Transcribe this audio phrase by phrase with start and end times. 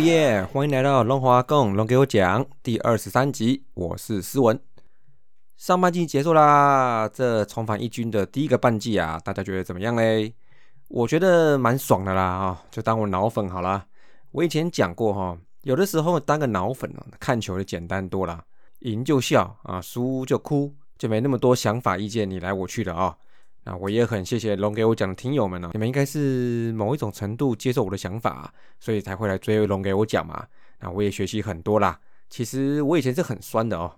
[0.00, 0.44] 耶！
[0.52, 4.58] 欢迎来到龙华共龙给我讲第二十三集，我是思文。
[5.56, 10.32] 上半季结束啦，这重返一军的第一个半季啊，大家觉得怎么样嘞？
[10.88, 13.86] 我觉得蛮爽的啦啊，就当我脑粉好了。
[14.30, 18.44] 我以前讲过哈，有的时候当个脑粉哦，看球就简单多了，
[18.80, 23.16] 赢就笑啊，输就哭，就没那么多想法意见你来我去的啊。
[23.68, 28.50] 那我也很谢谢龙给我讲的听友们呢，你们应该是某一种程度接受我的想法，
[28.80, 30.46] 所以才会来追龙给我讲嘛。
[30.80, 32.00] 那我也学习很多啦。
[32.30, 33.94] 其实我以前是很酸的哦，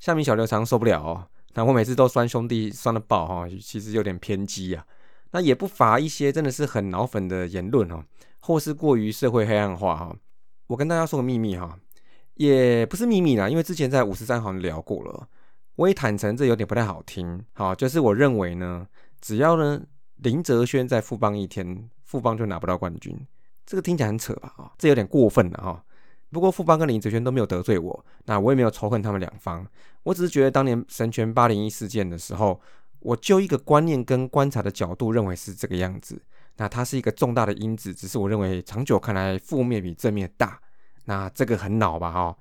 [0.00, 1.28] 下面小刘常受不了哦。
[1.54, 4.84] 那我每次都酸兄弟酸的爆哈，其实有点偏激啊。
[5.30, 8.02] 那也不乏一些真的是很脑粉的言论哦，
[8.40, 10.16] 或是过于社会黑暗化哈。
[10.66, 11.78] 我跟大家说个秘密哈，
[12.34, 15.28] 也不是秘密啦，因为之前在五十三行聊过了，
[15.76, 17.40] 我也坦诚这有点不太好听。
[17.52, 18.84] 好，就是我认为呢。
[19.22, 19.80] 只要呢，
[20.16, 23.16] 林哲轩在富邦一天，富邦就拿不到冠军。
[23.64, 24.52] 这个听起来很扯吧？
[24.58, 25.82] 啊，这有点过分了哈。
[26.30, 29.66] 不过富邦跟林哲轩都没有得罪我，那我也没有仇恨他们两方。
[30.02, 32.60] 我只是觉得当年神权八零一事件的时候，
[32.98, 36.20] 我就一个观念跟观察的角度认为是这个样子。
[36.56, 40.60] 那它是一个重大的因子，只是我认为长久看来负面比正面大。
[41.04, 42.10] 那这个很恼吧？
[42.10, 42.36] 哈。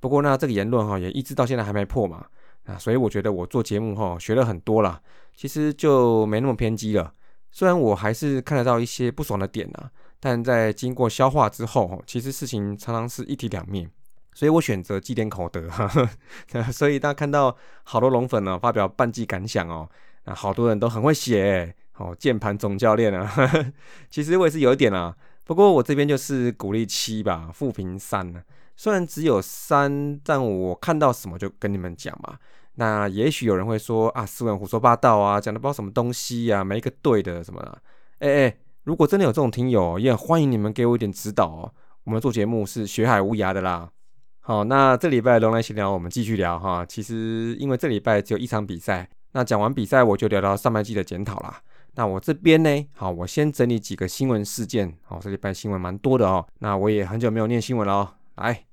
[0.00, 2.26] 不过那这个言论哈也一直到现在还没破嘛。
[2.64, 5.00] 啊，所以我觉得我做节目哈学了很多了，
[5.36, 7.12] 其实就没那么偏激了。
[7.52, 13.88] 虽然我还是看得到一些不爽的点啊，但在经过消化之后，其实事情常常是一体两面。
[14.34, 15.70] 所以我选择积点口德。
[16.70, 19.88] 所以大家看到好多龙粉呢发表半季感想哦，
[20.24, 23.32] 啊，好多人都很会写哦，键盘总教练啊。
[24.10, 28.42] 其实我也是有一点啊，不过我这边就是鼓励七吧，负评三呢。
[28.76, 32.38] 虽然只有三，但我看到什么就跟你们讲嘛。
[32.76, 37.82] 那也许有人会说啊，斯文胡说八道啊，讲的不知道什么东西呀，没一个对的什么的。
[38.20, 41.74] 哎哎，如果真的有这种听友，也很欢迎你们给我一点指导哦。
[42.04, 43.90] 我们做节目是学海无涯的啦。
[44.40, 46.86] 好，那这礼拜龙来闲聊，我们继续聊哈。
[46.86, 51.60] 其实因为这礼拜只有一场比赛，那讲完比赛我就聊到上半季的检讨啦。
[51.94, 54.94] 那我这边呢，好，我先整理几个新闻事件。
[55.02, 56.46] 好，这礼拜新闻蛮多的哦。
[56.58, 58.14] 那我也很久没有念新闻了哦。
[58.36, 58.66] 来，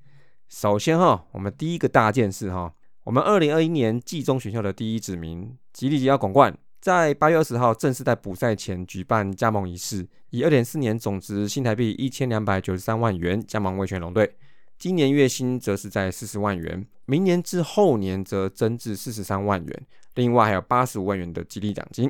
[0.49, 2.71] 首先哈，我们第一个大件事哈，
[3.03, 14.33] 我们二零二一年季中选秀的第一指名吉利吉奥拱冠，在八月二十号正式在补赛前举办加盟仪式，以二点四年总值新台币一千两百九十三万元加盟味全龙队，
[14.79, 19.85] 今年月薪则是在四十万元，明年至后年则增至四十三万元，
[20.15, 22.09] 另外还有八十五万元的激励奖金。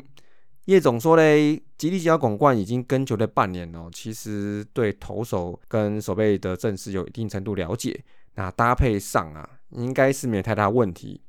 [0.66, 8.00] 叶总说嘞，吉利吉奥拱冠已经跟球队半年哦，其实对投手跟守备的阵势有一定程度了解，
[8.36, 11.22] 那搭配上啊，应该是没有太大问题。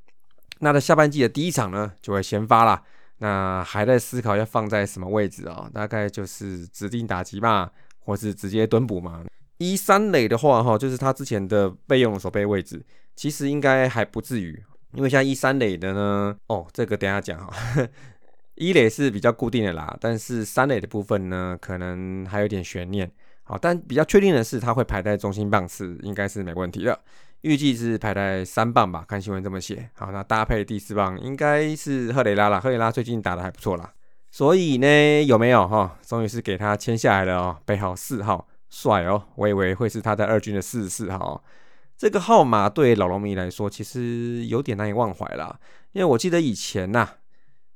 [0.61, 2.83] 那在下半季的第一场呢，就会先发了。
[3.19, 5.71] 那还在思考要放在什么位置啊？
[5.73, 7.71] 大概就是指定打击吧，
[8.01, 9.25] 或是直接蹲补嘛。
[9.59, 14.63] 一三垒的话哈，就是他之前的备用守备位置，其实应该还不至于，
[14.93, 17.53] 因为像一三垒的呢，哦，这个等下讲哈。
[18.57, 23.11] 一垒是比较固定的啦，但是三垒的部分呢，可能还有点悬念。
[23.45, 26.99] 好，但比较确定的是，他会排在中心棒次，应该是没问题的。
[27.43, 29.91] 预计是排在三棒吧，看新闻这么写。
[29.95, 33.93] 好，那搭配第四棒应该是赫雷拉啦，赫雷拉最近打的还不错啦。
[34.31, 35.99] 所以呢，有没有哈？
[36.01, 39.23] 终于是给他签下来了哦，背号四号，帅哦。
[39.37, 41.45] 我以为会是他在二军的四十四号，
[41.99, 45.61] 这个号码对老龙迷来说其实有点难以忘怀啦，
[45.93, 47.09] 因为我记得以前呐。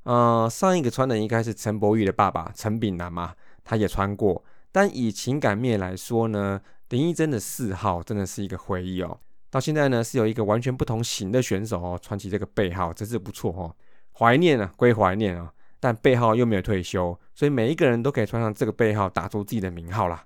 [0.03, 4.43] 呃，上一个穿的应该是陈柏宇的爸爸陈炳南嘛，他也穿过。
[4.71, 9.19] 但以情感面来说呢，林义珍的四号真的是一个回忆哦。
[9.49, 13.75] 到现在呢，是有一个完全不同型的选手哦，穿起这个背号，真是不错哦。
[14.13, 20.23] 怀念啊，归怀念啊，但背号又没有退休，所以每一个人都可以穿上这个背号，打出自己的名号啦。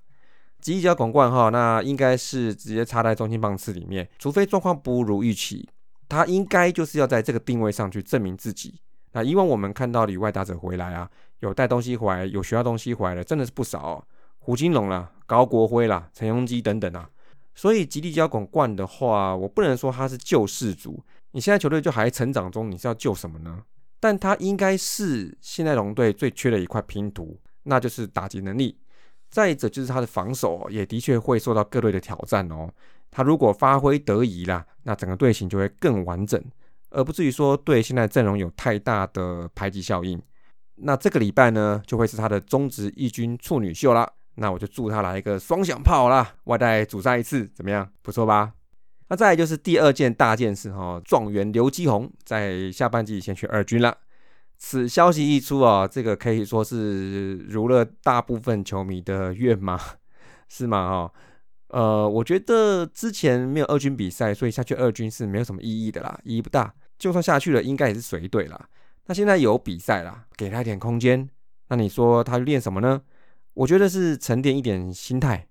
[0.59, 5.69] 吉角广冠哈，那应该是直接插在中心棒次里面，除非状况不如预期，
[6.09, 8.79] 他应该就是要在这个定位上去证明自己。
[9.13, 14.05] 那以往我们看到里外打者回来啊，有带东西回来，有学到东西回来的，真的是不少。
[14.45, 17.09] 胡金龙啦、高国辉啦、陈庸基等等啊。
[17.55, 21.01] 所以吉利交广冠的话，我不能说他是救世主。
[21.31, 23.63] 你现在球队就还成长中，你是要救什么呢？
[24.01, 28.77] 但他应该是现在龙队最缺的一块拼图，那就是打击能力。
[29.29, 32.69] 再者就是他的防守也的确会受到各队的挑战哦。
[33.09, 36.43] 他如果发挥得宜啦，那整个队形就会更完整。
[36.89, 40.21] 而不至于说对现在阵容有太大的排挤效应。
[40.75, 44.11] 那这个礼拜呢，就会是他的中职一军处女秀啦。
[44.35, 47.89] 那我就祝他来一个双响炮啦，外带主赛一次，怎么样？
[48.01, 48.53] 不错吧？
[49.09, 53.97] 那再就是第二件大件事哈，状元刘基宏在下半季先去二军了。
[54.57, 59.79] 此消息一出啊，这个可以说是如了大部分球迷的愿吗？
[60.47, 60.89] 是吗？
[60.89, 61.13] 哈，
[61.67, 66.73] 呃，我觉得之前没有二军比赛，所以下去二军是没有什么意义的啦，意义不大。
[66.97, 68.69] 就算下去了，应该也是随队啦。
[69.07, 71.29] 那现在有比赛啦，给他一点空间。
[71.67, 73.01] 那你说他练什么呢？
[73.53, 75.47] 我觉得是沉淀一点心态。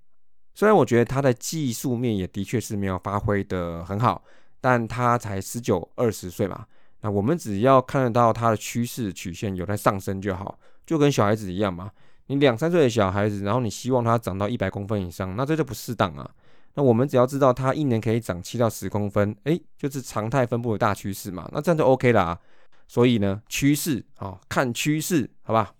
[0.54, 4.22] 虽然我觉得他的技术面也的确是没有发挥的很好，
[4.60, 6.66] 但他才十九二十岁嘛。
[7.00, 11.90] 那我们只要看得到他的趋势曲线有在上升就好，就跟小孩子一样嘛。
[12.26, 16.30] 你两三岁的小孩子，然后你希望他长到一百公分以上，那这就不适当啊。
[16.74, 22.38] 那我们只要知道他一年可以长七到十公分，哎，就是常态分布的大趋势嘛，那这样就 OK 了啊。
[22.86, 25.74] 所以呢，趋势啊，看趋势，好吧。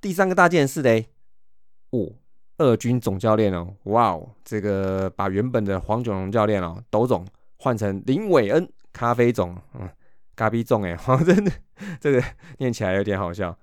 [0.00, 1.08] 第三个大件事嘞，
[1.92, 2.12] 哦，
[2.58, 7.26] 二军总教练哦，哇哦，这个把原本的黄九龙教练哦，斗总
[7.58, 9.88] 换成林伟恩咖啡总，嗯，
[10.34, 11.52] 咖啡总哎，真的，
[12.00, 12.22] 这个
[12.58, 13.56] 念起来有点好笑。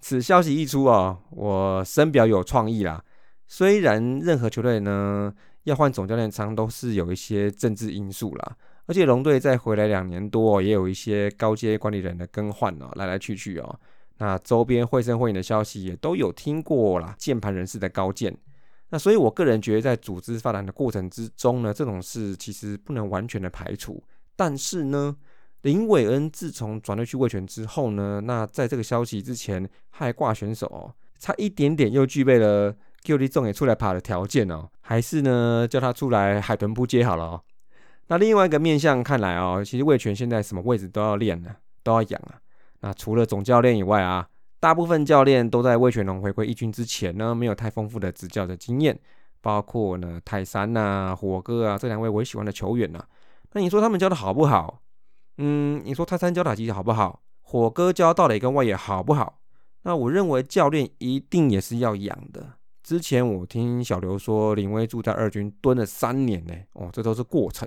[0.00, 3.02] 此消息一出哦，我深表有创意啦。
[3.46, 5.32] 虽然任何球队呢
[5.64, 8.56] 要换总教练，常都是有一些政治因素啦。
[8.86, 13.80] 而且龙队再回来两年多，也有一些高阶管理人的更换哦，来来去去哦。
[14.18, 18.36] 那周边会声会影的消息也都有听过啦，键盘人士的高见。
[18.90, 24.02] 那所以我个人觉得，在组织发展的过程之中呢，这种事其实不能完全的排除。
[24.36, 25.16] 但是呢。
[25.62, 37.42] 林伟恩自从转队去卫权之后呢，那在这个消息之前，还挂选手，哦差一点点又具备了 Q 力重也出来爬的条件哦，还是呢叫他出来海豚扑街好了哦。
[38.08, 42.36] 那另外一个面向看来哦，其实卫权现在什么位置都要练呢，都要养啊。
[42.84, 44.28] 那除了总教练以外啊，
[44.60, 49.00] 大部分教练都在魏权龙回归一军之前呢，没有太丰富的执教的经验，
[49.40, 53.02] 包括呢泰山呐、火哥啊这两位我喜欢的球员呐。
[53.52, 54.82] 那你说他们教的好不好？
[55.38, 57.22] 嗯，你说泰山教打击好不好？
[57.40, 59.38] 火哥教盗垒跟外野好不好？
[59.84, 62.52] 那我认为教练一定也是要养的。
[62.82, 67.66] 之前我听小刘说，林威柱在二军蹲了三年呢，哦，这都是过程。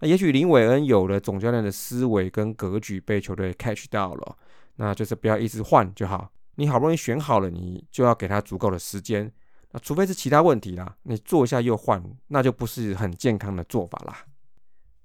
[0.00, 4.36] 那也许林伟恩有了总教练的思维跟格局，被球队 catch 到了，
[4.80, 6.32] 那就是不要一直换就好。
[6.54, 9.30] 你好不容易选好了，你就要给他足够的时间。
[9.72, 14.24] 那除非是其他问题啦，你做一下又换，那就不是很健康的做法啦。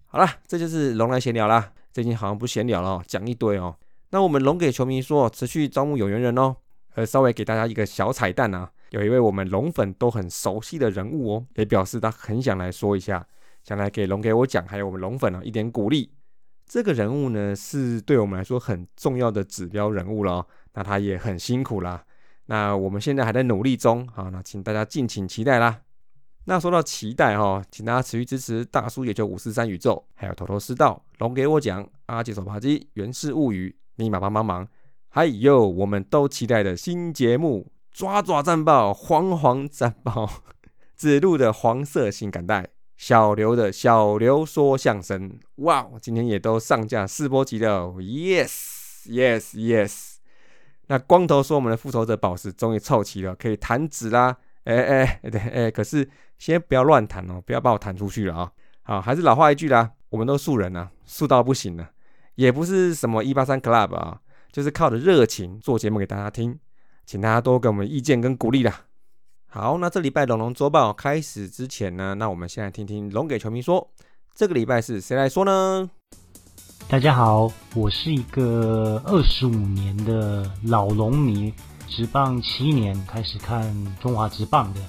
[0.06, 1.74] 好了，这就是龙来闲聊啦。
[1.92, 3.75] 最近好像不闲聊了，讲一堆哦。
[4.12, 6.56] 那我们龙给球迷说，持续招募有缘人哦。
[6.94, 13.28] 呃，稍微给大家一个小彩蛋啊，有一位我们龙粉都很熟悉的人物哦，也表示他很想来说一下，
[13.62, 16.10] 想来给龙给我讲，还有我们龙粉啊一点鼓励。
[16.66, 20.46] 这个人物呢，是对我们来说很重要的指标人物了。
[20.74, 22.04] 那他也很辛苦啦。
[22.48, 25.82] 那我们现在还在努力中，好，那请大家敬请期待啦。
[26.46, 34.68] 那说到期待哈，请大家持续支持大叔，也就五四三宇宙，还有头头是道，龙给我讲，阿杰手扒鸡，源氏物语，密码帮帮忙，
[35.10, 40.30] 还有我们都期待的新节目，抓抓战报，黄黄战报，
[40.96, 50.15] 子路的黄色性感带，小刘的小刘说相声，哇，今天也都上架试播集了，yes yes yes，
[50.88, 54.38] 那光头说我们的复仇者宝石终于凑齐了，可以弹指啦。
[54.63, 56.09] 哎哎对哎，可是
[56.39, 58.51] 先不要乱弹哦，不要把我弹出去了啊！
[58.81, 61.92] 好，还是老话一句啦，我们都素人啊，素到不行了，
[62.33, 64.19] 也不是什么一八三 club 啊，
[64.52, 66.57] 就是靠着热情做节目给大家听，
[67.06, 68.85] 请大家多给我们意见跟鼓励啦。
[69.57, 73.88] 好，那这礼拜龙龙周报开始之前呢，那我们先来听听龙给球迷说，
[74.35, 75.90] 这个礼拜是谁来说呢？
[76.90, 81.54] 大家好，我是一个二十五年的老龙迷。
[81.88, 84.81] 职棒七年开始看中华职棒的，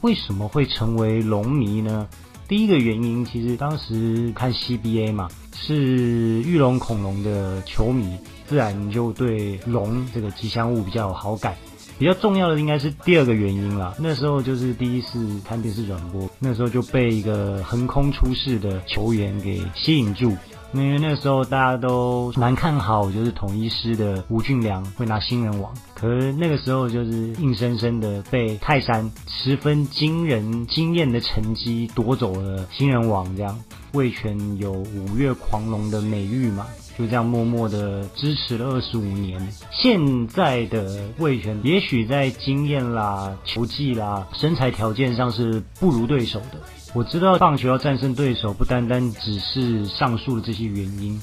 [0.00, 2.08] 为什么会成为龙迷呢？
[2.48, 11.54] 第一个原因，其实当时看 CBA 嘛，是玉龙恐龙的球迷，自然就对龙这个吉祥物比较有好感。
[11.98, 20.36] 比较重要的应该是第二个原因啦，那时候就是第一次看电视转播，那时候就被一个横空出世的球员给吸引住。
[20.74, 33.58] 因为那时候大家都蛮看好，就是统一师的吴俊良会拿新人王，可是那个时候就是硬生生的被泰山十分惊人惊艳的成绩夺走了新人王，这样
[33.92, 36.66] 魏权有五月狂龙的美誉嘛，
[36.98, 39.40] 就这样默默的支持了二十五年。
[39.70, 46.60] 现在的魏权也许在经验啦、球技啦、身材条件上是不如对手的。
[46.94, 51.20] 我知道棒球要战胜对手，不单单只是上述的这些原因。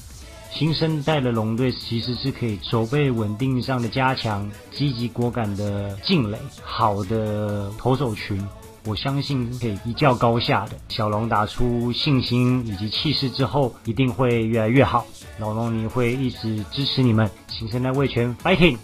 [0.52, 8.42] 新生代的龙队其实是可以守备稳定上的加强，积极果敢的劲垒，好的投手群，
[8.86, 10.78] 我相信可以一较高下的。
[10.88, 15.04] 小龙打出信心以及气势之后，一定会越来越好。
[15.40, 18.78] 老龙你会一直支持你们新生代卫权 fighting。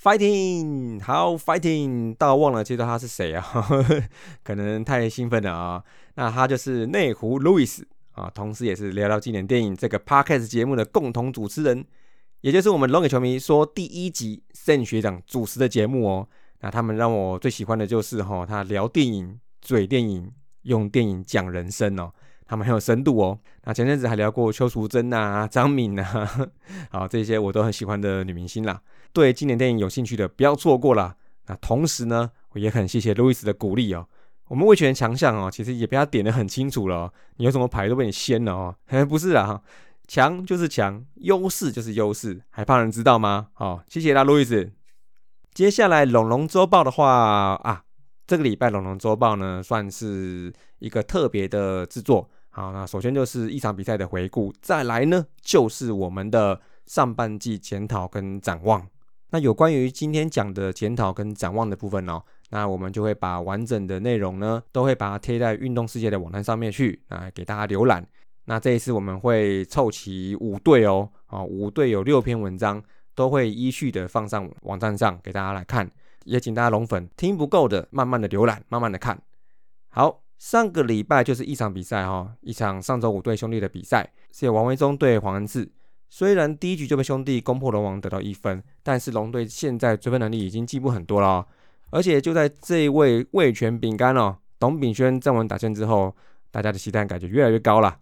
[0.00, 3.42] fighting，好 fighting，到忘了介绍他是谁啊？
[4.44, 5.82] 可能太兴奋了啊。
[6.16, 7.82] 那他就是内湖 Louis
[8.12, 11.86] 啊，同时也是聊聊经典电影这个 podcast 节目的共同主持人，
[12.42, 16.28] 也就是我们龙给球迷说第一集盛学长主持的节目哦。
[16.64, 22.10] 那他们让我最喜欢的就是哈，他聊电影、嘴电影、用电影讲人生哦。
[22.46, 23.38] 他们很有深度哦。
[23.64, 26.02] 那前阵子还聊过邱淑贞呐、张敏呐，
[26.90, 28.80] 好这些我都很喜欢的女明星啦。
[29.12, 31.14] 对经典电影有兴趣的不要错过了。
[31.48, 34.08] 那同时呢，我也很谢谢路易斯的鼓励哦。
[34.48, 37.12] 我们魏权强项哦，其实也被他点的很清楚了。
[37.36, 38.74] 你有什么牌都被你掀了哦。
[39.06, 39.60] 不是啊，
[40.08, 43.48] 强就是强，优势就是优势，还怕人知道吗？
[43.52, 44.72] 好，谢谢啦，路易斯。
[45.54, 47.84] 接下来龙龙周报的话啊，
[48.26, 52.28] 这个礼拜龙龙周报呢，算是一个特别的制作。
[52.50, 58.84] 好，那首先就是一场比赛的回顾，再来呢就是我们的上半季检讨跟展望。
[59.30, 62.20] 那有关于今天讲的检讨跟展望的部分哦，
[62.50, 68.04] 那我们就会把完整的内容呢，都会把它贴在运动世界的网站上面去啊，给大家浏览。
[68.46, 72.82] 那这一次我们会凑齐五队哦，啊，五队有六篇文章，
[73.14, 75.90] 都会依序的放上网站上给大家来看。
[76.24, 79.20] 也请大家龙粉听不够的，慢慢的浏览，慢慢的看。
[79.88, 80.20] 好。
[80.36, 85.70] 上个礼拜就是一场比赛哈，一场上周五对兄弟的比赛，是王维忠对黄恩志。
[86.10, 91.46] 虽然第一局就被兄弟攻破龙王得到一分，但是龙队现在追分能力已经进步很多了。
[91.90, 96.14] 而且就在这一位味全饼干哦，董炳轩站稳打线之后，
[96.50, 97.96] 大家的期待感觉越来越高了。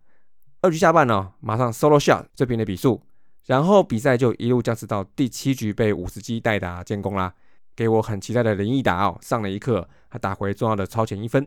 [0.63, 3.01] 二局下半呢，马上 solo shot 这边的比数，
[3.47, 7.35] 然后比赛就一路僵持到第七局被五十击代打建功啦。
[7.75, 11.47] 给我很期待的林毅达哦，上了一课，他打回重要的超前一分。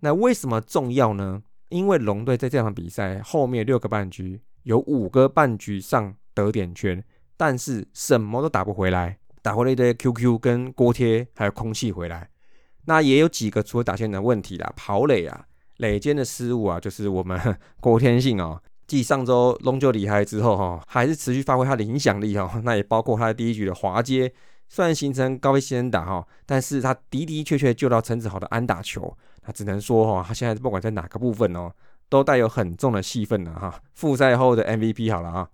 [0.00, 1.42] 那为什么重要呢？
[1.68, 7.04] 因为龙队在这场比赛后面六个半局有五个半局上得点圈，
[7.36, 12.30] 但是什么都打不回来，打回了一堆 QQ 跟锅贴还有空气回来。
[12.86, 17.38] 那也有几个除了打线的问题啦，跑垒啊、垒间的失误啊，就是我们
[17.80, 22.60] 郭天信哦，继上周龙就离开之后哈，还是持续发挥他的影响力哈。
[22.64, 24.32] 那也包括他的第一局的滑接，
[24.68, 29.16] 虽然形成高位先打哈，但是他的的确确救到陈子豪的安打球。
[29.44, 31.72] 那只能说哈，他现在不管在哪个部分哦，
[32.08, 33.80] 都带有很重的戏份了哈。
[33.94, 35.48] 复赛后的 MVP 好了啊，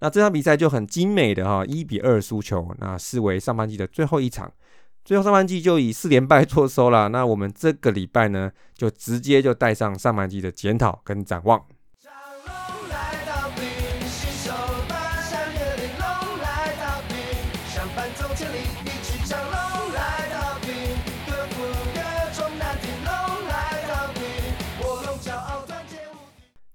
[0.00, 4.52] 那这场比赛就很精美的哈，一比二输球，那视为上半季的最后一场，
[5.04, 7.08] 最后上半季就以四连败作收了。
[7.08, 11.64] 那我们这个礼拜呢，就直接就带上上半季的检讨跟展望。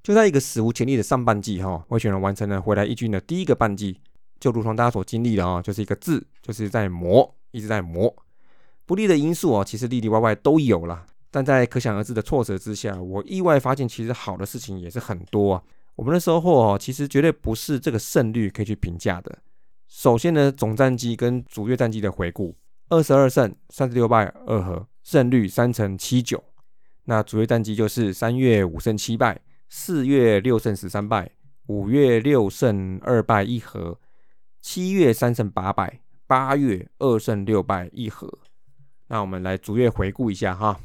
[0.04, 4.00] 就在一个史无前例的上半季，哈，魏选人完成了回来一军的第一个半季，
[4.40, 8.14] 就如同大家所经历的啊，就是一个字，就是在磨，一直在磨。
[8.88, 15.64] 不利的因素啊，其实里里外外都有了，但在可想而知的挫折之下，我意外发现，其实好的事情也是很多啊。
[15.96, 19.38] 我们的收获哦，其实绝对不是这个胜率可以去评价的。
[19.92, 22.56] 首先呢，总战绩跟主月战绩的回顾，
[22.88, 26.42] 二十二胜三十六败二和，胜率三成七九。
[27.04, 29.42] 那主月战绩就是三月五胜七败。
[29.68, 31.32] 四月六胜十三败，
[31.68, 34.00] 五月六胜二败一和，
[34.62, 38.40] 七月三胜八败，八月二胜六败一和。
[39.08, 40.80] 那我们来逐月回顾一下哈，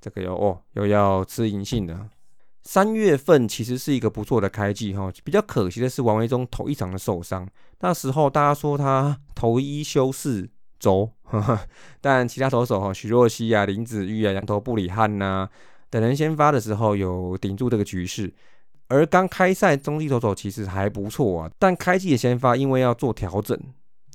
[0.00, 2.08] 这个有哦，又要吃银杏的。
[2.62, 7.48] 三月份其实是一个不错的开季哈，比较可惜的是王维忠头一场的受伤，
[7.80, 10.48] 那时候大家说他头一休四
[10.78, 11.10] 周，
[12.00, 15.48] 但其他投手哈，许若曦啊、林子玉啊、羊头布里汉呐。
[15.88, 18.32] 等人先发的时候有顶住这个局势，
[18.86, 23.58] 而刚开赛中继投手其实还不错啊，但开季的先发因为要做调整，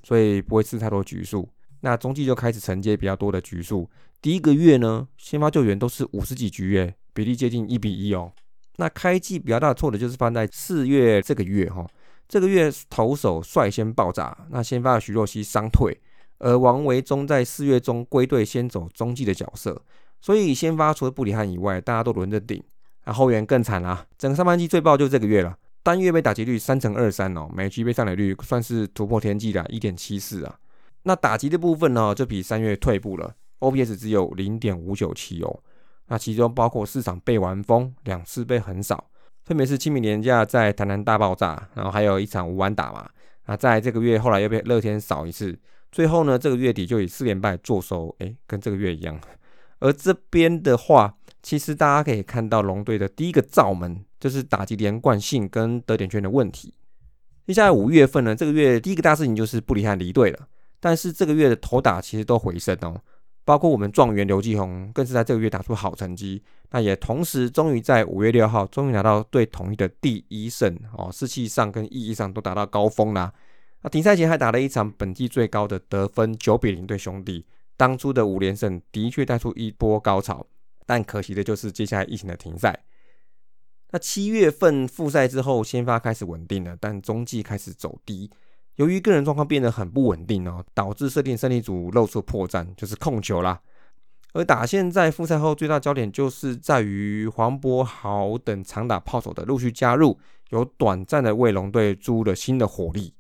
[0.04, 1.50] 所以不会吃太多局数。
[1.82, 3.90] 那中继就开始承接比较多的局数。
[4.22, 8.32] 第一个月呢，先发救援都是五十几局诶，比例接近一比一哦。
[8.76, 11.88] 那开季比较大的错的就是放在四月这个月哈，
[12.28, 15.98] 这个月投手率先爆炸，那先发的徐若曦伤退，
[16.40, 19.82] 而王维忠在四月中归队先走中继的角色。
[20.20, 22.62] 所以先发除了布里汉以外，大家都轮着顶。
[23.06, 30.60] 那后援更惨啦，整个上半季最爆就是这个月了，单月被打击率三乘二三哦，每局被上垒率算是突破天际的，一点七四啊。
[31.04, 35.60] 那打击的部分呢，就比三月退步了，OPS 只有零点五九七哦。
[36.08, 39.10] 那其中包括四场被玩疯，两次被横扫，
[39.44, 43.10] 分别是清明年假在台南大爆炸，然后还有一场无完打嘛。
[43.48, 45.58] 那在这个月后来又被乐天扫一次，
[45.92, 49.20] 最后呢这个月底就以四连败坐收，哎，跟这个月一样。
[49.80, 56.74] 而这边的话，其实大家可以看到龙队的第一个罩门，就是打击连贯性跟得点圈的问题。
[57.46, 60.48] 接下来五月份呢，这个月第一个大事情就是布里汉离队了。
[60.80, 63.00] 但是这个月的投打其实都回升哦，
[63.46, 66.44] 包括我们状元刘继宏更是在这个月打出好成绩。
[66.72, 73.32] 那也同时终于在五月六号终于拿到对统一的第一胜哦，士气上跟意义上都达到高峰啦。
[73.82, 77.46] 那停赛前还打了一场本季最高的得分九比零对兄弟，
[77.78, 80.46] 当初的五连胜的确带出一波高潮，
[80.86, 82.84] 但可惜的就是接下来疫情的停赛。
[83.92, 88.30] 那七月份复赛之后，先发开始稳定了，但中继开始走低。
[88.76, 93.60] 由于个人状况变得很不稳定哦，导致设定胜利组露出破绽，就是控球啦。
[94.34, 103.14] 而打线在复赛后最大焦点就是在于黄博豪等长打炮手的陆续加入，有短暂的为龙队注入了新的火力。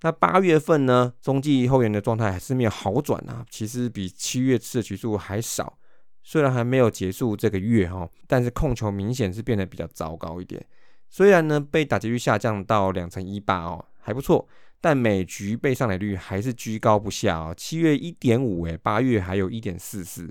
[0.00, 5.78] 那八月份呢，中继后援的状态还是没有好转啊，其实比七月次的局数还少。
[6.22, 10.64] 虽然还没有结束这个月哈，但是控球明显是变得比较糟糕一点。
[11.10, 14.48] 虽然呢被打击率下降到两成一八哦，还不错，
[14.84, 17.54] 但每局被上垒率还是居高不下哦。
[17.56, 20.30] 七月一点五诶，八月还有一点四四。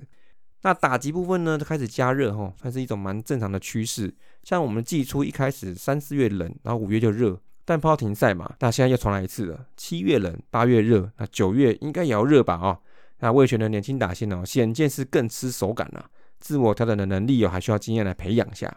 [0.62, 4.14] 那打击部分呢，就开始加热哈，算是一种蛮正常的趋势。
[4.44, 9.66] 像我们季初一开始三四月冷，然后五月就热，但泡停赛嘛，那现在又重来一次了。
[9.76, 12.78] 七月冷，八月热，那九月应该也要热吧啊？
[13.18, 16.08] 那魏权的年轻打线哦，显见是更吃手感了，
[16.38, 18.72] 自我调整的能力哦，还需要经验来培养一下。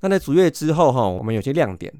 [0.00, 1.92] 那在主月之后哈，我们有些亮点，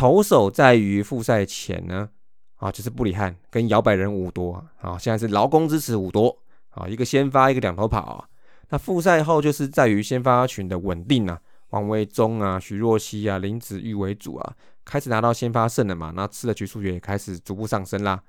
[0.00, 2.08] 投手在于复赛前呢，
[2.56, 6.34] 啊，就是布里汉跟摇摆人五多啊，现在是劳工支持五多
[6.70, 8.24] 啊，一个先发，一个两头跑啊。
[8.70, 11.38] 那复赛后就是在于先发群的稳定啊，
[11.68, 14.54] 王维忠啊、徐若曦啊、林子玉为主啊，
[14.86, 18.22] 开始拿到先发胜了嘛，那吃的局数也开始逐步上升啦。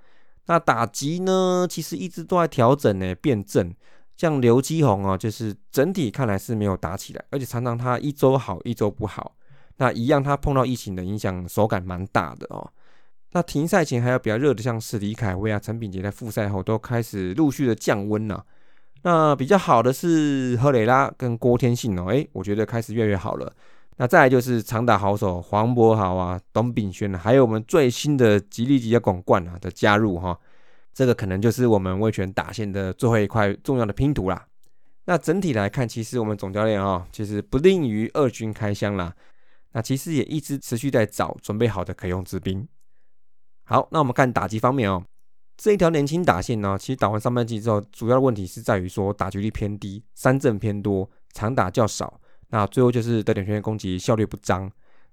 [0.48, 3.74] 那打击呢，其实一直都在调整呢，变正。
[4.18, 9.38] 像刘基宏啊，就是整体看来是没有打起来，而且常常他一周好，一周不好。
[9.82, 12.72] 那一样，他碰到疫情的影响，手感蛮大的哦。
[13.32, 18.46] 那停赛前还有比较热的，像是李凯威啊、陈炳杰，在复赛后都开始陆续的降温了。
[19.02, 23.52] 那比较好的是赫雷拉跟郭天信哦，诶，我觉得开始越来越好了。
[23.98, 30.40] 那再来就是长打好手黄博豪啊、董炳轩，还有我们最新的吉利吉的广冠啊的加入哈，
[30.94, 34.46] 这个可能就是我们威权打线的最后一块重要的拼图啦。
[35.06, 39.12] 那整体来看，其实我们总教练啊，其实不吝于二军开箱啦。
[39.74, 42.68] 那其实也一直持续在找准备好的可用之兵。
[43.64, 45.04] 好，那我们看打击方面哦，
[45.58, 52.20] 这一条年轻打线呢，其实打完上半季之后，主要的问题是在于说打击率偏低，三振偏多，长打较少。
[52.50, 54.70] 那最后就是得点圈攻击效率不彰，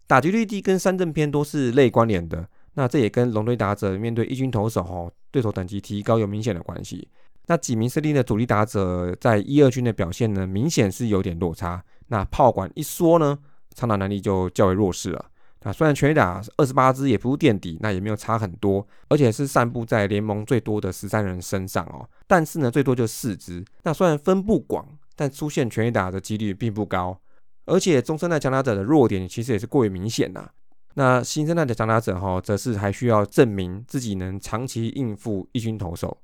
[0.06, 2.48] 打击率低跟三振偏多是类关联的。
[2.74, 7.08] 那这也跟龙队打者面对一军投手吼，对手等级提高有明显的关系。
[7.46, 11.84] 那几名设定的主力打者在一二军的表现呢，明显是有点落差。
[12.08, 13.38] 那炮管一缩呢，
[13.78, 15.26] 长打能力就较为弱势了。
[15.62, 22.08] 那虽然全垒打二十八支也不是垫底，那也没有差很多，而且是散布在联盟最多的十三人身上哦。
[22.26, 23.64] 但是呢，最多就四支。
[23.84, 27.20] 那虽然分布广，但出现全垒打的几率并不高。
[27.66, 30.48] 而且中生代强打者的弱点其实也是过于明显呐。
[30.94, 36.18] 那新生代的强打者哈，则是还需要证明自己能长期应付一军投手。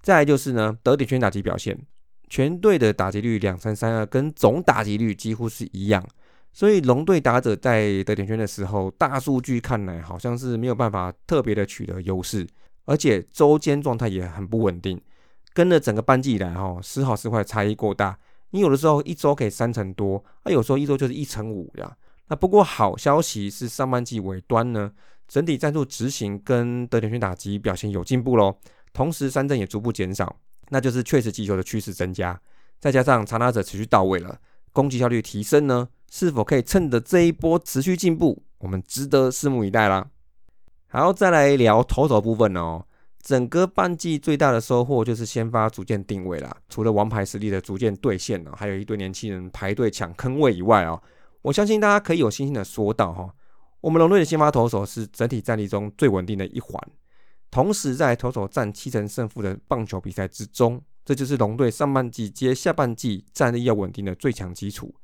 [0.00, 1.78] 再就是呢，得点圈打击表现，
[2.28, 6.04] 全队的打击率两三三二，跟总打击率几乎是一样。
[6.52, 12.46] 所以龙队打者在得点圈的时候，大数据看来好像是没有办法特别的取得优势，
[12.84, 15.00] 而且周间状态也很不稳定，
[15.54, 18.18] 跟了整个班季以来哈，时好时坏，差异过大。
[18.50, 21.96] 你有的时候一周可以三成多，啊，有时候一周就是一成五呀。
[22.28, 24.92] 那不过好消息是上半季尾端呢，
[25.26, 28.54] 整体战术执行跟得点圈打击表现有进步喽，
[28.92, 30.36] 同时三振也逐步减少，
[30.68, 32.38] 那就是确实击球的趋势增加，
[32.78, 34.38] 再加上长打者持续到位了，
[34.72, 40.10] 攻击效率提升呢，是否可以趁着这一波持续进步，我们值得拭目以待啦。
[40.88, 42.84] 好，再来聊投手部分哦。
[43.22, 51.02] 整个半季最大的收获就是先发逐渐定位啦，除了王牌实力的逐渐兑现了，还有一堆年轻人排队抢坑位以外哦，
[51.40, 53.34] 我相信大家可以有信心的说到哈，
[53.80, 56.78] 我们龙队的先发投手是整体战力中最稳定的一环，
[57.50, 64.94] 同时在投手占七成胜负的棒球比赛之中，这就是龙队上半季接下半季战力要稳定的最强基础。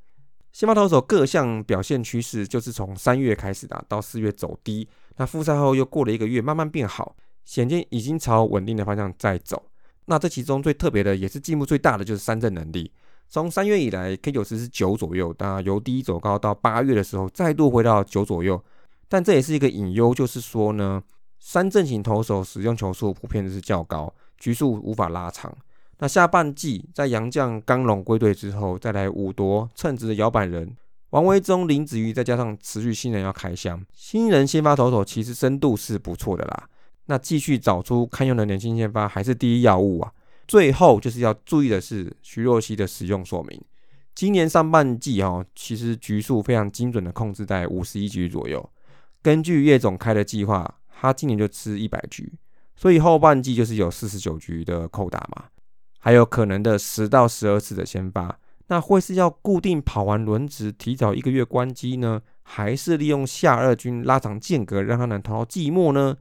[0.53, 7.17] 先发投手各项表现趋势就是从三月开始的，到四月走低，那复赛后又过了一个月，慢慢变好。
[7.45, 9.63] 显见已经朝稳定的方向在走。
[10.05, 12.93] 那这其中最特别的，也是进步最大的，就是三振能力。
[13.27, 18.63] 从三月以来，K 九十是九左右，那由低走高，到八月的时候再度回到九左右。
[19.09, 21.03] 但这也是一个隐忧，就是说呢，
[21.39, 25.57] 三振型投手使用球数普遍是较高，局数无法拉长。
[25.99, 30.77] 那下半季在杨将刚龙归队之后，再来五夺称职的摇摆人
[31.11, 36.69] 王维忠、林子瑜，再加上持续新人要开箱，新人先发投手其实深度是不错的啦。
[37.07, 40.13] 那继续找出堪用的年轻先发还是第一要务啊。
[40.47, 43.61] 最后就是要注意的是徐若曦的使用说明。
[44.15, 48.71] 今年上半季哦，其实局数非常精准的控制在五十一局左右。
[49.23, 52.33] 根据叶总开的计划，他今年就吃一百局，
[52.77, 55.45] 所以后半季就是有四十九局的扣打嘛，
[55.99, 58.39] 还有可能的十到十二次的先发。
[58.71, 66.17] 那会是要固定跑完轮值，提早一个月关机呢，还是利用下二军拉长间隔，让他能投到季末呢？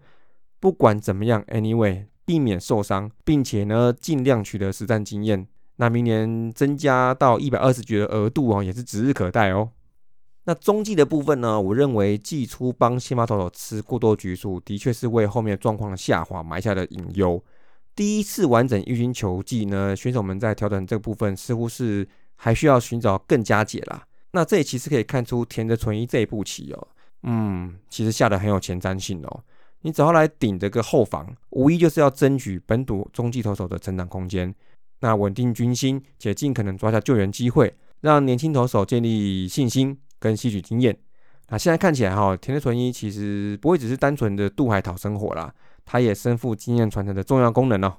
[0.59, 5.45] 不管怎么样，anyway，避免受伤，并且呢，尽量取得实战经验。
[5.75, 9.71] 那明年增加到一百二十局的额度哦，也是指日可待哦。
[10.45, 17.43] 那中继的部分呢，我认为季初帮先发投手吃过多局数，的确是为后面状况的下滑埋下的隐忧。
[17.97, 22.07] 第一次完整预军球季呢，选手们在调整这个部分似乎是。
[22.39, 24.05] 还需要寻找更加解啦。
[24.29, 26.87] 那这里其实可以看出田泽纯一这一步棋哦，
[27.23, 29.43] 嗯，其实下的很有前瞻性哦。
[29.81, 34.53] 你只要来顶这个后防，无疑就是要争取本土中继投手的成长空间，
[34.99, 40.95] 那稳定军心，且尽可能抓下救援机会，让年轻投手建立信心跟吸取经验。
[41.49, 45.51] 那现在看起来哈，田泽纯一其实不会只是单纯的渡海讨生活啦，
[45.87, 47.95] 他也身负经验传承的重要功能哦。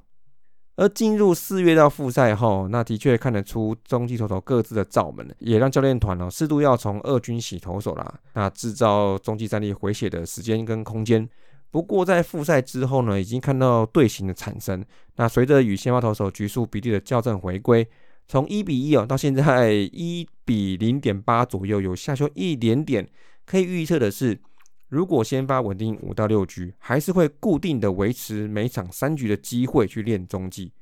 [0.77, 11.29] 而进入四月到复赛后，那的确看得出中继投手各自的罩门，也让教练团哦适度要从二军洗投手啦，那制造中继战力回血的时间跟空间。
[11.73, 14.85] 不过在复赛之后呢，已经看到队形的产生。
[15.17, 17.89] 那随着与先发投手局数比例的校正回归，
[18.29, 23.09] 从一比一哦到现在一比零点八左右，有下修一点点。
[23.45, 24.41] 可以预测的是。
[24.89, 30.73] 如果先发稳定五到六局，还是会固定的维持每场三局的机会去练中继，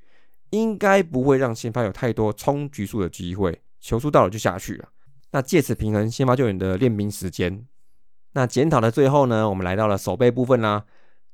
[0.51, 4.89] 应该不会让先发有太多冲局数的机会，球速到了就下去了。
[5.33, 7.67] 那借此平衡先发救援的练兵时间。
[8.33, 10.85] 那检讨的最后呢，我们来到了守备部分啦。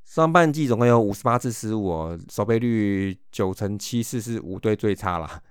[0.04, 5.42] 上半季总共有五十八次失误，守备率九成七四是五队最差啦。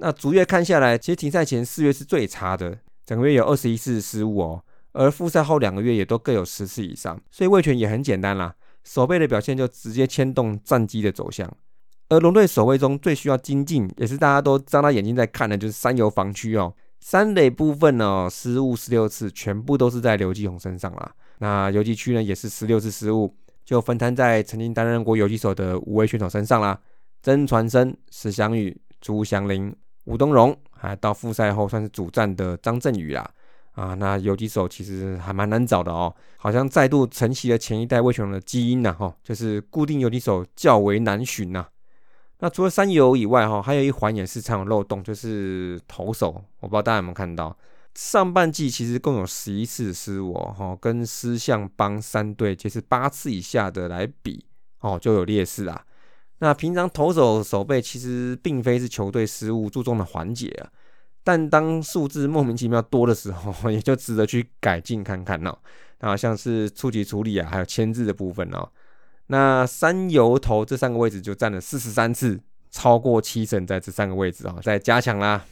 [0.00, 4.64] 那逐月看下来，其实停赛前四月是最差的，整个月有二十一次失误哦。
[4.96, 11.46] 而复赛后两个月也都各有十次以上，所以卫权也很简单啦，守备的表现就直接牵动战机的走向。
[12.08, 16.72] 而龙队守卫中最需要精进，也是大家都张大眼睛在看的，就是三游防区哦。
[17.00, 21.12] 三垒部分呢，失误十六次，全部都是在刘继宏身上啦。
[21.40, 26.80] 那游击区呢，也是十六次失误，就分摊在曾经担任过游击手的五位选手身上啦。
[27.22, 33.28] 曾传生、史祥宇、朱祥林、吴东荣，还到复赛后算是主战的张振宇啦。
[33.76, 41.66] 啊，那游击手其实还蛮难找的哦，好像再度承袭了前一代魏全龙的基因呐，哈，就是固定游击手较为难寻呐。
[42.38, 47.54] 那除了三游以外，哈，还有一环也是常有漏洞，就是投手，我不知道大家有没有看到，
[47.94, 54.42] 上半季其实共有十一次失误，哈，跟狮象帮三队其实八次以下的来比，
[54.80, 55.84] 哦，就有劣势啊。
[56.38, 60.68] 那平常投手守备其实并非是球队失误注重的环节啊。
[61.26, 65.58] 但当数字莫名其妙多的时候， 也就值得去改进看看哦。
[65.98, 68.70] 那像是初级处理啊，还有签字的部分哦。
[69.26, 72.38] 那三油头这三个位置就占了四十三次，
[72.70, 75.44] 超过七成在这三个位置哦，在加强啦。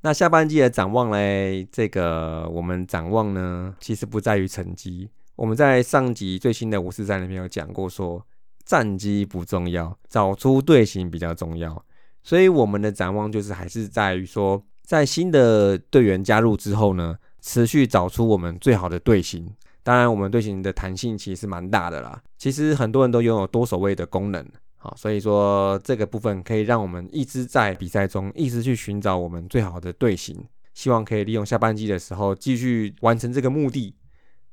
[0.00, 5.10] 那下半季的展望嘞，这个我们展望呢，其实不在于成绩。
[5.36, 8.26] 我们在上集最新的五四三里面有讲过，说
[8.64, 11.84] 战绩不重要，找出队形比较重要。
[12.22, 14.64] 所以我们的展望就是还是在于说。
[14.82, 19.52] 在新的队员加入之后呢，持续找出我们最好的队形。
[19.82, 22.22] 当然，我们队形的弹性其实蛮大的啦。
[22.38, 30.44] 其实很多人都拥有多守卫的功能，好，所以说这个部分可以让我们一直在比赛中一直去寻找我们最好的队形。
[30.74, 33.94] 希望可以利用下半季的时候继续完成这个目的。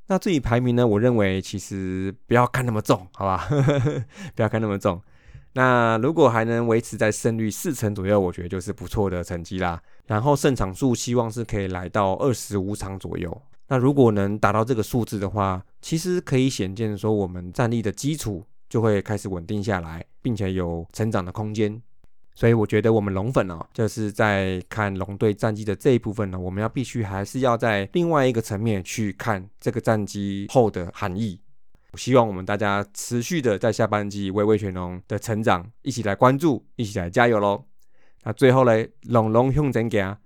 [0.08, 3.48] 那至于排名呢，我认为其实不要看那么重，好吧？
[4.36, 5.00] 不要看那么重。
[5.54, 9.82] 那如果还能维持在胜率四成左右，我觉得就是不错的成绩啦。
[10.06, 13.42] 然后胜场数希望是可以来到二十五场左右。
[13.68, 21.82] 那如果能达到这个数字的话，其实可以显见说我们战力的基础就会开始稳定下来，并且有成长的空间。
[22.36, 31.40] 所以我觉得我们龙粉哦，就是在看龙队战绩的这一部分呢，我们要必须还是要在另外一个层面去看这个战绩后的含义。
[31.98, 37.66] 希望我们大家持续的在下半季为魏全龙的成长一起来关注，一起来加油喽！
[38.24, 40.18] 那最后嘞，龙龙向前行，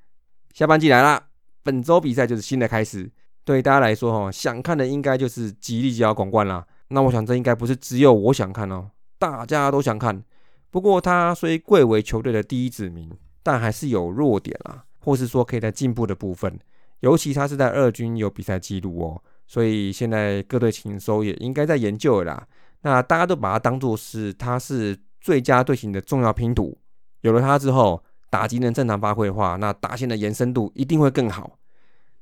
[0.54, 1.30] 下半季来啦！
[1.64, 3.10] 本周比赛就是新的开始，
[3.46, 6.66] 对大家来说哈，想看的应该就是吉利吉奥广冠啦。
[6.90, 10.24] 那我想这应该不是只有我想看哦，大家都想看。
[10.70, 13.10] 不过他虽贵为球队的第一指名，
[13.42, 16.60] 但还是有弱点啦，或是说可以在进步的部分，
[17.00, 19.24] 尤其他是在二军有比赛记录哦。
[19.54, 22.48] 所以现在各队情收也应该在研究了啦。
[22.82, 26.76] 那大家都把它当做是它是最佳队形的重要拼图。
[27.22, 31.60] 有了它之后，打击能正常发挥的话，那打线的延伸度一定会更好。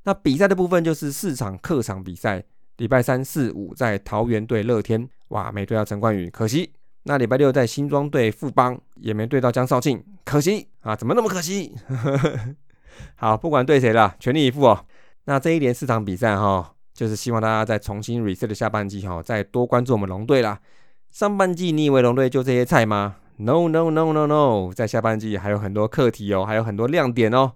[0.04, 2.44] 那比赛的部分就是四场客场比赛，
[2.76, 6.74] 礼拜三、四、五在桃园对乐天，哇，没对到陈冠宇，可惜。
[7.04, 11.74] 那礼拜六在新庄对富邦，也没对到江少庆，可惜啊，怎么那么可惜？
[13.16, 14.86] 好，不管对谁了，全力以赴哦。
[15.24, 20.60] 那这一连四场比赛哈，就是希望大家再重新 reset 下半季哈，再多关注我们龙队啦。
[21.10, 27.54] 上半季你以为龙队就这些菜吗？No No No No No，在下半季还有很多课题哦，还有很多亮点哦。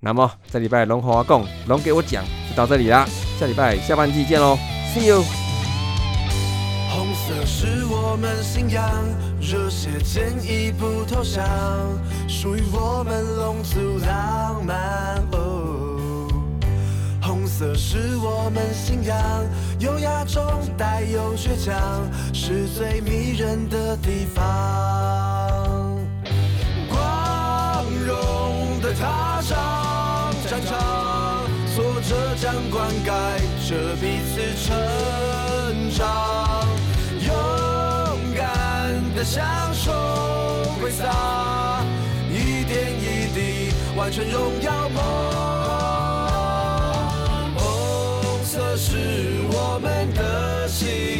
[0.00, 3.06] 那么这礼拜龙华共龙给我讲就到这里啦，
[3.38, 4.56] 下礼拜下半季见喽
[4.94, 5.22] ，See you。
[6.88, 8.90] 红色是我们信仰，
[9.42, 11.44] 热血坚毅不投降，
[12.26, 15.22] 属于我们龙族浪漫。
[15.32, 15.55] 哦，
[17.58, 19.16] 色是我们信仰，
[19.78, 20.44] 优雅中
[20.76, 21.74] 带有倔强，
[22.34, 24.44] 是最迷人的地方。
[26.86, 29.56] 光荣的踏上
[30.50, 33.08] 战场，挫折将灌溉
[33.66, 34.76] 着彼此成
[35.96, 36.68] 长。
[37.22, 37.32] 勇
[38.36, 39.42] 敢的享
[39.72, 39.90] 受
[40.78, 41.82] 挥洒，
[42.30, 45.65] 一点一滴完成荣耀梦。
[48.76, 48.94] 是
[49.52, 51.15] 我们的心。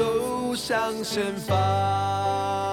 [0.00, 2.69] 走向前方。